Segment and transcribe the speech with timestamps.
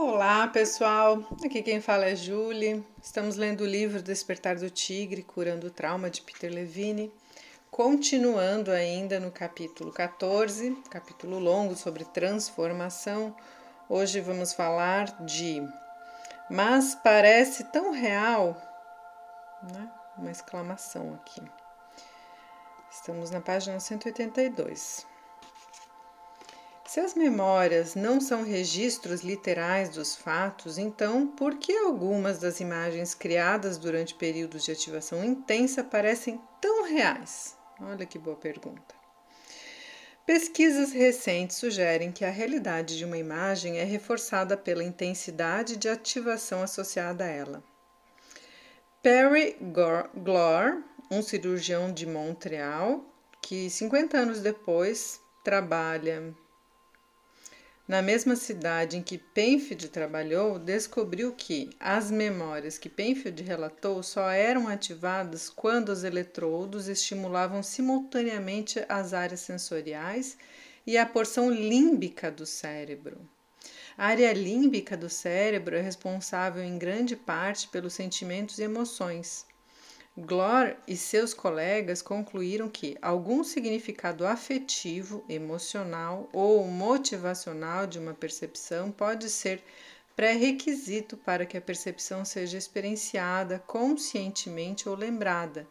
[0.00, 1.26] Olá, pessoal.
[1.44, 2.86] Aqui quem fala é Julie.
[3.02, 7.12] Estamos lendo o livro Despertar do Tigre, Curando o Trauma de Peter Levine.
[7.68, 13.34] Continuando ainda no capítulo 14, capítulo longo sobre transformação.
[13.88, 15.68] Hoje vamos falar de
[16.48, 18.56] Mas parece tão real,
[19.74, 19.90] né?
[20.16, 21.42] Uma exclamação aqui.
[22.88, 25.04] Estamos na página 182.
[26.88, 33.12] Se as memórias não são registros literais dos fatos, então por que algumas das imagens
[33.12, 37.54] criadas durante períodos de ativação intensa parecem tão reais?
[37.78, 38.94] Olha que boa pergunta.
[40.24, 46.62] Pesquisas recentes sugerem que a realidade de uma imagem é reforçada pela intensidade de ativação
[46.62, 47.62] associada a ela.
[49.02, 49.58] Perry
[50.16, 53.04] Glore, um cirurgião de Montreal,
[53.42, 56.34] que 50 anos depois trabalha
[57.88, 64.28] na mesma cidade em que Penfield trabalhou, descobriu que as memórias que Penfield relatou só
[64.28, 70.36] eram ativadas quando os eletrodos estimulavam simultaneamente as áreas sensoriais
[70.86, 73.26] e a porção límbica do cérebro.
[73.96, 79.46] A área límbica do cérebro é responsável em grande parte pelos sentimentos e emoções.
[80.20, 88.90] Glor e seus colegas concluíram que algum significado afetivo, emocional ou motivacional de uma percepção
[88.90, 89.62] pode ser
[90.16, 95.68] pré-requisito para que a percepção seja experienciada conscientemente ou lembrada,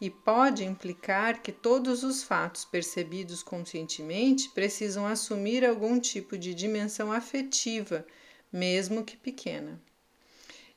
[0.00, 7.12] e pode implicar que todos os fatos percebidos conscientemente precisam assumir algum tipo de dimensão
[7.12, 8.04] afetiva,
[8.52, 9.80] mesmo que pequena.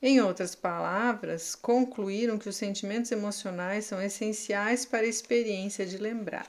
[0.01, 6.47] Em outras palavras, concluíram que os sentimentos emocionais são essenciais para a experiência de lembrar.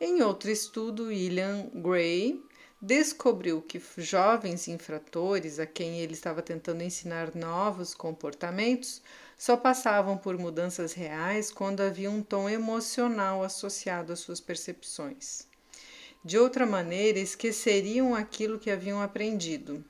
[0.00, 2.40] Em outro estudo, William Gray
[2.80, 9.00] descobriu que jovens infratores a quem ele estava tentando ensinar novos comportamentos
[9.36, 15.48] só passavam por mudanças reais quando havia um tom emocional associado às suas percepções.
[16.24, 19.84] De outra maneira, esqueceriam aquilo que haviam aprendido.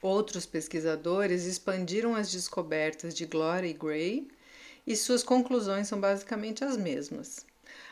[0.00, 4.28] Outros pesquisadores expandiram as descobertas de Gloria Gray
[4.86, 7.44] e suas conclusões são basicamente as mesmas.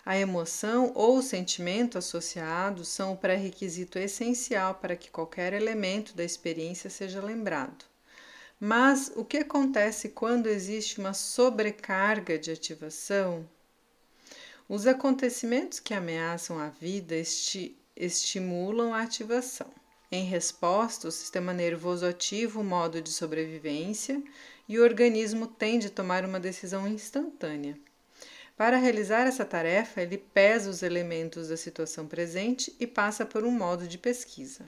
[0.04, 6.24] A emoção ou o sentimento associados são o pré-requisito essencial para que qualquer elemento da
[6.24, 7.84] experiência seja lembrado.
[8.58, 13.46] Mas o que acontece quando existe uma sobrecarga de ativação?
[14.68, 19.70] Os acontecimentos que ameaçam a vida esti estimulam a ativação.
[20.10, 24.22] Em resposta, o sistema nervoso ativa o modo de sobrevivência
[24.68, 27.76] e o organismo tende a tomar uma decisão instantânea.
[28.56, 33.50] Para realizar essa tarefa, ele pesa os elementos da situação presente e passa por um
[33.50, 34.64] modo de pesquisa.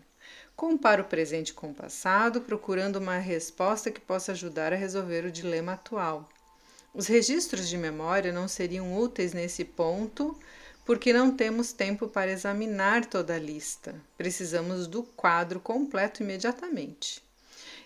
[0.54, 5.31] Compara o presente com o passado, procurando uma resposta que possa ajudar a resolver o
[5.31, 6.28] dilema atual.
[6.93, 10.37] Os registros de memória não seriam úteis nesse ponto,
[10.88, 13.94] porque não temos tempo para examinar toda a lista.
[14.16, 17.22] Precisamos do quadro completo imediatamente.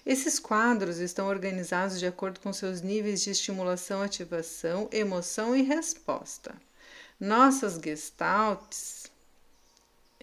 [0.06, 6.54] Esses quadros estão organizados de acordo com seus níveis de estimulação, ativação, emoção e resposta.
[7.18, 9.10] Nossas gestalts,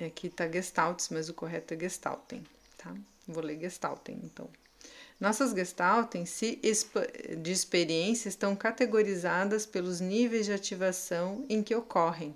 [0.01, 2.45] aqui está gestalts, mas o correto é gestalten,
[2.77, 2.95] tá?
[3.27, 4.49] Vou ler gestalten, então.
[5.19, 12.33] Nossas gestalten de experiência estão categorizadas pelos níveis de ativação em que ocorrem.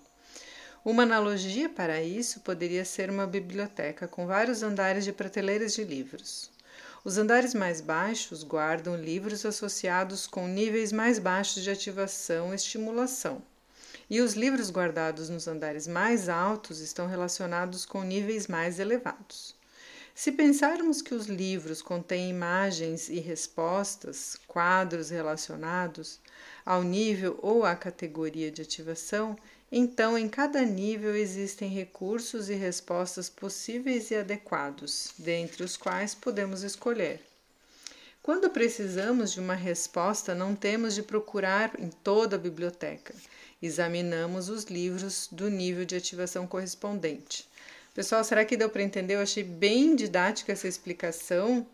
[0.85, 6.51] Uma analogia para isso poderia ser uma biblioteca com vários andares de prateleiras de livros.
[7.05, 13.41] Os andares mais baixos guardam livros associados com níveis mais baixos de ativação e estimulação,
[14.09, 19.55] e os livros guardados nos andares mais altos estão relacionados com níveis mais elevados.
[20.13, 26.19] Se pensarmos que os livros contêm imagens e respostas, quadros relacionados
[26.65, 29.35] ao nível ou à categoria de ativação,
[29.75, 36.61] então, em cada nível existem recursos e respostas possíveis e adequados, dentre os quais podemos
[36.61, 37.19] escolher.
[38.21, 43.15] Quando precisamos de uma resposta, não temos de procurar em toda a biblioteca.
[43.59, 47.49] Examinamos os livros do nível de ativação correspondente.
[47.95, 49.15] Pessoal, será que deu para entender?
[49.15, 51.65] Eu achei bem didática essa explicação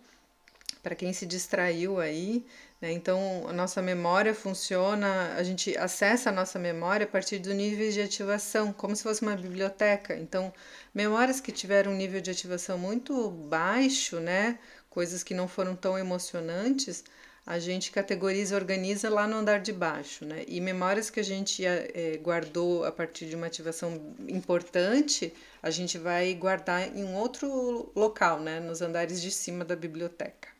[0.82, 2.46] para quem se distraiu aí.
[2.82, 2.92] Né?
[2.92, 7.92] Então, a nossa memória funciona, a gente acessa a nossa memória a partir do nível
[7.92, 10.16] de ativação, como se fosse uma biblioteca.
[10.16, 10.54] Então,
[10.94, 14.58] memórias que tiveram um nível de ativação muito baixo, né?
[14.90, 17.04] coisas que não foram tão emocionantes,
[17.46, 20.44] a gente categoriza, organiza lá no andar de baixo, né?
[20.48, 25.34] E memórias que a gente é, guardou a partir de uma ativação importante,
[25.64, 28.60] a gente vai guardar em um outro local, né?
[28.60, 30.59] Nos andares de cima da biblioteca.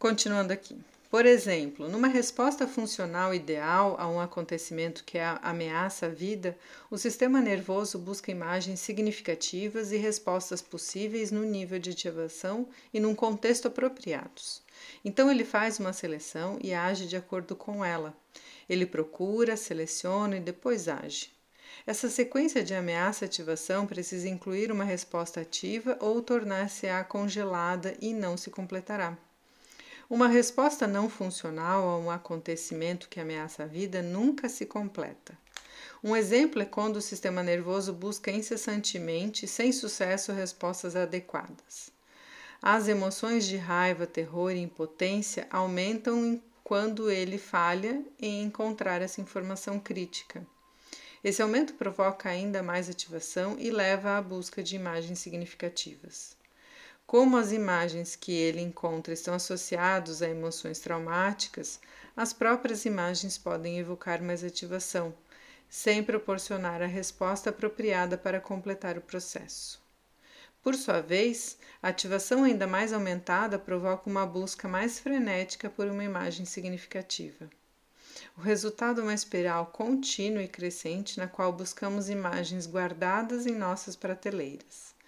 [0.00, 0.78] Continuando aqui.
[1.10, 6.56] Por exemplo, numa resposta funcional ideal a um acontecimento que ameaça a vida,
[6.90, 13.14] o sistema nervoso busca imagens significativas e respostas possíveis no nível de ativação e num
[13.14, 14.62] contexto apropriados.
[15.04, 18.16] Então ele faz uma seleção e age de acordo com ela.
[18.70, 21.30] Ele procura, seleciona e depois age.
[21.86, 28.48] Essa sequência de ameaça-ativação precisa incluir uma resposta ativa ou tornar-se-á congelada e não se
[28.48, 29.18] completará.
[30.10, 35.38] Uma resposta não funcional a um acontecimento que ameaça a vida nunca se completa.
[36.02, 41.92] Um exemplo é quando o sistema nervoso busca incessantemente, sem sucesso, respostas adequadas.
[42.60, 49.78] As emoções de raiva, terror e impotência aumentam quando ele falha em encontrar essa informação
[49.78, 50.44] crítica.
[51.22, 56.39] Esse aumento provoca ainda mais ativação e leva à busca de imagens significativas.
[57.10, 61.80] Como as imagens que ele encontra estão associadas a emoções traumáticas,
[62.16, 65.12] as próprias imagens podem evocar mais ativação,
[65.68, 69.82] sem proporcionar a resposta apropriada para completar o processo.
[70.62, 76.04] Por sua vez, a ativação ainda mais aumentada provoca uma busca mais frenética por uma
[76.04, 77.50] imagem significativa.
[78.38, 83.96] O resultado é uma espiral contínua e crescente na qual buscamos imagens guardadas em nossas
[83.96, 84.99] prateleiras.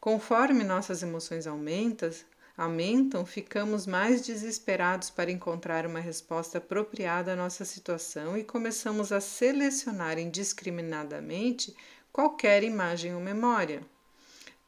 [0.00, 2.10] Conforme nossas emoções aumentam,
[2.56, 9.20] aumentam, ficamos mais desesperados para encontrar uma resposta apropriada à nossa situação e começamos a
[9.20, 11.76] selecionar indiscriminadamente
[12.10, 13.82] qualquer imagem ou memória.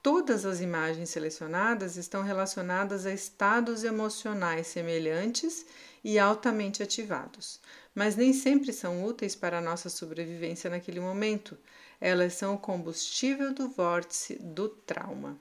[0.03, 5.65] Todas as imagens selecionadas estão relacionadas a estados emocionais semelhantes
[6.05, 7.61] e altamente ativados,
[7.95, 11.57] mas nem sempre são úteis para a nossa sobrevivência naquele momento,
[12.01, 15.39] elas são o combustível do vórtice do trauma.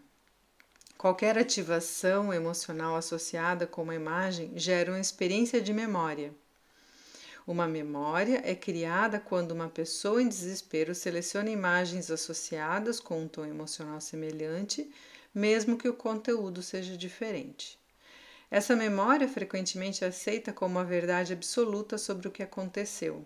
[0.98, 6.32] Qualquer ativação emocional associada com uma imagem gera uma experiência de memória.
[7.48, 13.46] Uma memória é criada quando uma pessoa em desespero seleciona imagens associadas com um tom
[13.46, 14.92] emocional semelhante,
[15.34, 17.81] mesmo que o conteúdo seja diferente.
[18.52, 23.26] Essa memória frequentemente é aceita como a verdade absoluta sobre o que aconteceu.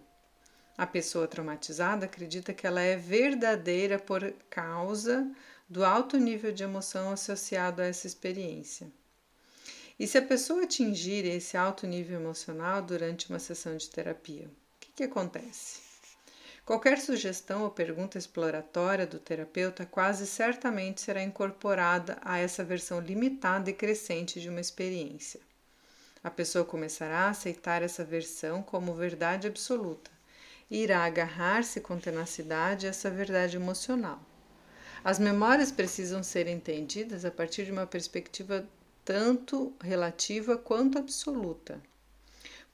[0.77, 5.27] A pessoa traumatizada acredita que ela é verdadeira por causa
[5.68, 8.88] do alto nível de emoção associado a essa experiência.
[9.98, 14.80] E se a pessoa atingir esse alto nível emocional durante uma sessão de terapia, o
[14.80, 15.84] que, que acontece?
[16.65, 23.69] Qualquer sugestão ou pergunta exploratória do terapeuta quase certamente será incorporada a essa versão limitada
[23.69, 25.39] e crescente de uma experiência.
[26.23, 30.15] A pessoa começará a aceitar essa versão como verdade absoluta
[30.69, 34.19] irá agarrar-se com tenacidade a essa verdade emocional.
[35.03, 38.68] As memórias precisam ser entendidas a partir de uma perspectiva
[39.03, 41.79] tanto relativa quanto absoluta.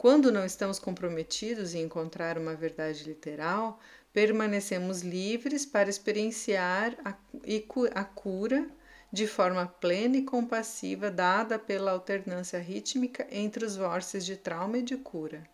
[0.01, 3.79] Quando não estamos comprometidos em encontrar uma verdade literal,
[4.11, 8.67] permanecemos livres para experienciar a, cura
[9.13, 14.81] de forma plena e compassiva, dada pela alternância rítmica entre os vórtices de trauma e
[14.81, 15.47] de cura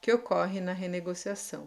[0.00, 1.64] que ocorre na renegociação.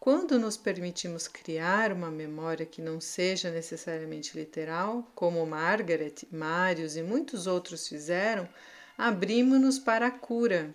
[0.00, 7.02] Quando nos permitimos criar uma memória que não seja necessariamente literal, como Margaret, Marius e
[7.02, 8.48] muitos outros fizeram,
[8.96, 10.74] abrimos-nos para a cura.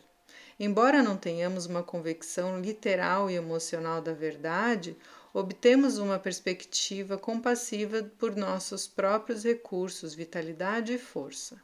[0.60, 4.96] Embora não tenhamos uma convicção literal e emocional da verdade,
[5.34, 11.60] obtemos uma perspectiva compassiva por nossos próprios recursos, vitalidade e força.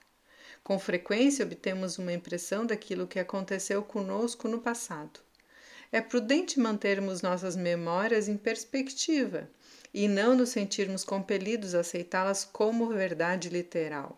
[0.64, 5.20] Com frequência obtemos uma impressão daquilo que aconteceu conosco no passado.
[5.92, 9.50] É prudente mantermos nossas memórias em perspectiva
[9.94, 14.18] e não nos sentirmos compelidos a aceitá-las como verdade literal.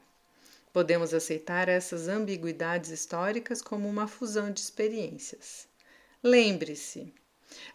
[0.73, 5.67] Podemos aceitar essas ambiguidades históricas como uma fusão de experiências.
[6.23, 7.13] Lembre-se,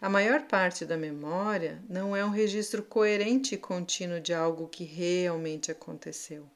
[0.01, 4.83] a maior parte da memória não é um registro coerente e contínuo de algo que
[4.83, 6.49] realmente aconteceu.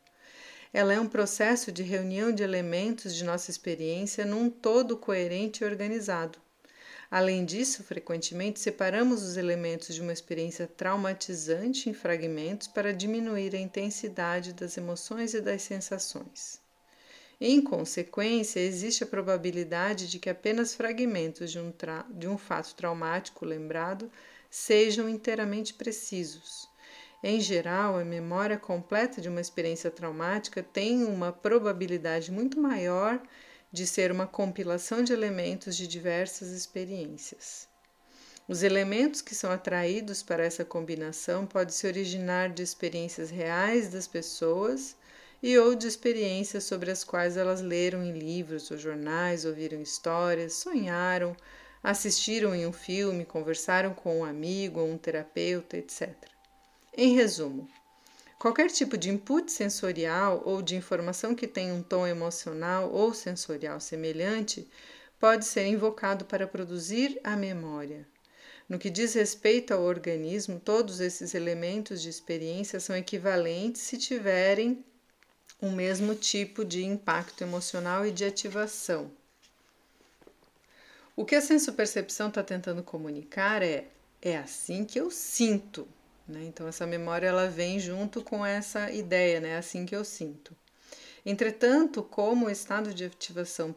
[0.73, 5.67] Ela é um processo de reunião de elementos de nossa experiência num todo coerente e
[5.67, 6.39] organizado.
[7.11, 13.59] Além disso, frequentemente separamos os elementos de uma experiência traumatizante em fragmentos para diminuir a
[13.59, 16.61] intensidade das emoções e das sensações.
[17.39, 21.73] Em consequência, existe a probabilidade de que apenas fragmentos de um,
[22.11, 24.09] de um fato traumático lembrado
[24.49, 26.69] sejam inteiramente precisos.
[27.21, 33.21] Em geral, a memória completa de uma experiência traumática tem uma probabilidade muito maior
[33.71, 37.69] de ser uma compilação de elementos de diversas experiências.
[38.47, 44.07] Os elementos que são atraídos para essa combinação podem se originar de experiências reais das
[44.07, 44.95] pessoas
[45.41, 50.53] e ou de experiências sobre as quais elas leram em livros ou jornais, ouviram histórias,
[50.53, 51.35] sonharam,
[51.81, 56.13] assistiram em um filme, conversaram com um amigo ou um terapeuta, etc.
[56.95, 57.69] Em resumo,
[58.41, 63.79] qualquer tipo de input sensorial ou de informação que tenha um tom emocional ou sensorial
[63.79, 64.67] semelhante
[65.19, 68.03] pode ser invocado para produzir a memória.
[68.67, 74.83] No que diz respeito ao organismo, todos esses elementos de experiência são equivalentes se tiverem
[75.61, 79.11] o mesmo tipo de impacto emocional e de ativação.
[81.15, 83.85] O que a sensopercepção está tentando comunicar é
[84.19, 85.87] é assim que eu sinto.
[86.31, 86.45] Né?
[86.45, 89.49] Então, essa memória ela vem junto com essa ideia, né?
[89.49, 90.55] É assim que eu sinto.
[91.25, 93.75] Entretanto, como o estado de ativação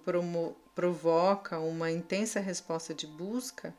[0.75, 3.75] provoca uma intensa resposta de busca,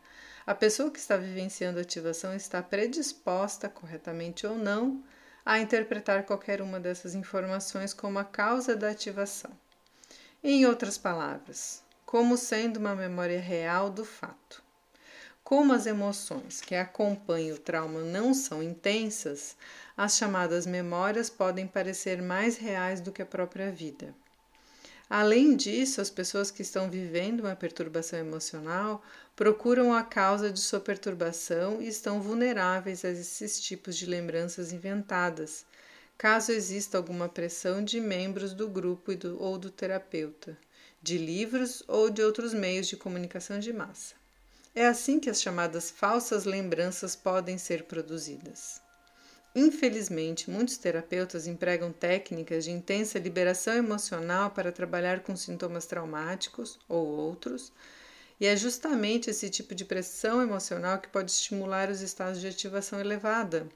[0.46, 5.04] a pessoa que está vivenciando a ativação está predisposta, corretamente ou não,
[5.44, 9.52] a interpretar qualquer uma dessas informações como a causa da ativação.
[10.44, 14.65] Em outras palavras, como sendo uma memória real do fato.
[15.46, 19.56] Como as emoções que acompanham o trauma não são intensas,
[19.96, 24.16] as chamadas memórias podem parecer mais reais do que a própria vida.
[25.08, 29.04] Além disso, as pessoas que estão vivendo uma perturbação emocional
[29.36, 35.64] procuram a causa de sua perturbação e estão vulneráveis a esses tipos de lembranças inventadas,
[36.18, 40.58] caso exista alguma pressão de membros do grupo do, ou do terapeuta,
[41.04, 44.25] de livros ou de outros meios de comunicação de massa.
[44.76, 48.82] É assim que as chamadas falsas lembranças podem ser produzidas.
[49.56, 57.08] Infelizmente, muitos terapeutas empregam técnicas de intensa liberação emocional para trabalhar com sintomas traumáticos ou
[57.08, 57.72] outros,
[58.38, 63.00] e é justamente esse tipo de pressão emocional que pode estimular os estados de ativação
[63.00, 63.70] elevada.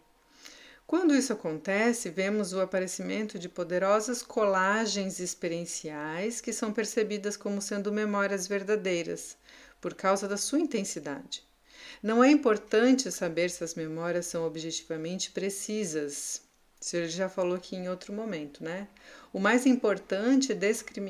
[0.85, 7.89] Quando isso acontece, vemos o aparecimento de poderosas colagens experienciais que são percebidas como sendo
[7.89, 9.37] memórias verdadeiras,
[9.79, 11.43] por causa da sua intensidade.
[12.01, 16.41] Não é importante saber se as memórias são objetivamente precisas.
[16.79, 18.87] Isso ele já falou aqui em outro momento, né?
[19.33, 20.55] O mais importante é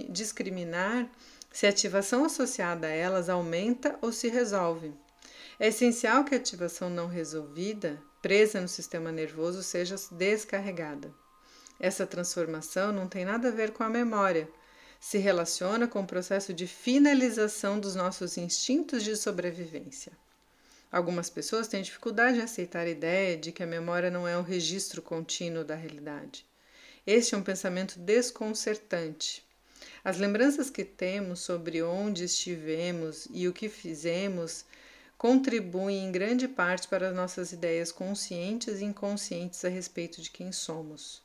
[0.10, 1.10] discriminar
[1.52, 4.94] se a ativação associada a elas aumenta ou se resolve.
[5.60, 11.14] É essencial que a ativação não resolvida, presa no sistema nervoso, seja descarregada.
[11.80, 14.50] Essa transformação não tem nada a ver com a memória,
[15.00, 20.12] se relaciona com o processo de finalização dos nossos instintos de sobrevivência.
[20.92, 24.42] Algumas pessoas têm dificuldade em aceitar a ideia de que a memória não é um
[24.42, 26.46] registro contínuo da realidade.
[27.06, 29.44] Este é um pensamento desconcertante.
[30.04, 34.66] As lembranças que temos sobre onde estivemos e o que fizemos
[35.18, 41.22] contribuem em grande parte para nossas ideias conscientes e inconscientes a respeito de quem somos.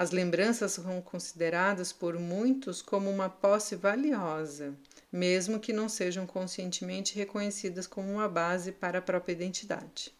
[0.00, 4.74] As lembranças são consideradas por muitos como uma posse valiosa
[5.12, 10.14] mesmo que não sejam conscientemente reconhecidas como uma base para a própria identidade.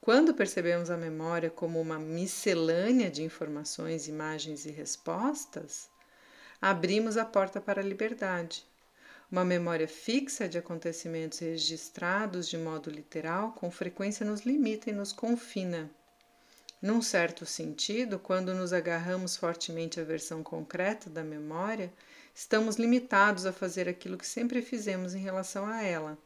[0.00, 5.88] Quando percebemos a memória como uma miscelânea de informações, imagens e respostas,
[6.60, 8.64] abrimos a porta para a liberdade.
[9.30, 15.12] Uma memória fixa de acontecimentos registrados de modo literal com frequência nos limita e nos
[15.12, 15.90] confina.
[16.80, 21.92] Num certo sentido, quando nos agarramos fortemente à versão concreta da memória,
[22.32, 26.16] estamos limitados a fazer aquilo que sempre fizemos em relação a ela.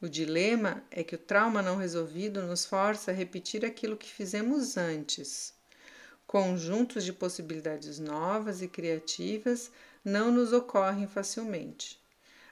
[0.00, 4.76] O dilema é que o trauma não resolvido nos força a repetir aquilo que fizemos
[4.76, 5.52] antes.
[6.24, 9.72] Conjuntos de possibilidades novas e criativas
[10.04, 12.00] não nos ocorrem facilmente.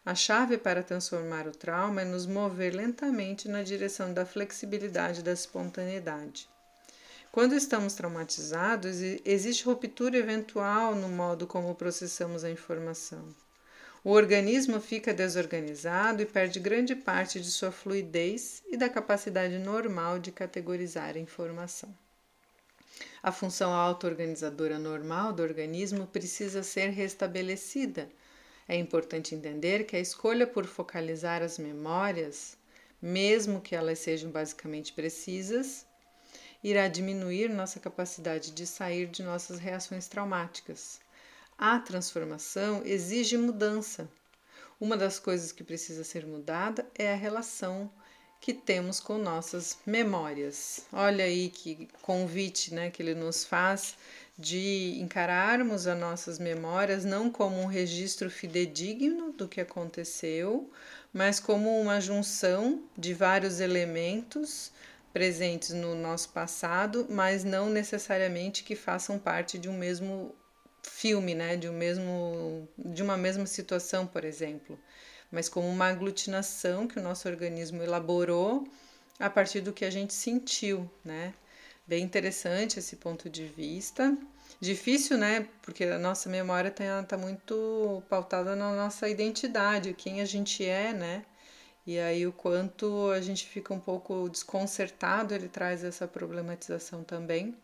[0.05, 5.23] A chave para transformar o trauma é nos mover lentamente na direção da flexibilidade e
[5.23, 6.49] da espontaneidade.
[7.33, 13.27] Quando estamos traumatizados, existe ruptura eventual no modo como processamos a informação.
[14.05, 20.19] O organismo fica desorganizado e perde grande parte de sua fluidez e da capacidade normal
[20.19, 21.89] de categorizar a informação.
[23.23, 28.11] A função auto-organizadora normal do organismo precisa ser restabelecida.
[28.69, 32.59] É importante entender que a escolha por focalizar as memórias,
[33.01, 35.87] mesmo que elas sejam basicamente precisas,
[36.63, 41.01] irá diminuir nossa capacidade de sair de nossas reações traumáticas.
[41.59, 44.09] A transformação exige mudança.
[44.81, 47.91] Uma das coisas que precisa ser mudada é a relação
[48.41, 50.85] que temos com nossas memórias.
[50.93, 53.97] Olha aí que convite né, que ele nos faz
[54.37, 60.69] de encararmos as nossas memórias não como um registro fidedigno do que aconteceu,
[61.13, 64.73] mas como uma junção de vários elementos
[65.13, 70.35] presentes no nosso passado, mas não necessariamente que façam parte de um mesmo
[70.83, 74.79] filme, né, de um mesmo de uma mesma situação, por exemplo,
[75.31, 78.67] mas como uma aglutinação que o nosso organismo elaborou
[79.19, 81.33] a partir do que a gente sentiu, né?
[81.87, 84.17] Bem interessante esse ponto de vista.
[84.61, 85.49] Difícil, né?
[85.63, 90.93] Porque a nossa memória está tá muito pautada na nossa identidade, quem a gente é,
[90.93, 91.25] né?
[91.87, 97.57] E aí o quanto a gente fica um pouco desconcertado, ele traz essa problematização também,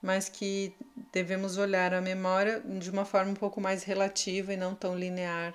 [0.00, 0.74] mas que
[1.12, 5.54] devemos olhar a memória de uma forma um pouco mais relativa e não tão linear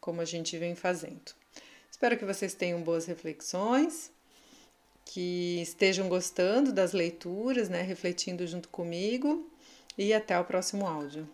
[0.00, 1.32] como a gente vem fazendo.
[1.90, 4.10] Espero que vocês tenham boas reflexões
[5.04, 9.46] que estejam gostando das leituras, né, refletindo junto comigo
[9.98, 11.28] e até o próximo áudio.